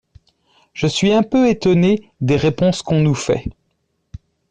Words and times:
Je 0.73 0.87
suis 0.87 1.11
un 1.13 1.21
peu 1.21 1.47
étonné 1.47 2.11
des 2.21 2.35
réponses 2.35 2.81
qu’on 2.81 3.01
nous 3.01 3.13
fait. 3.13 3.45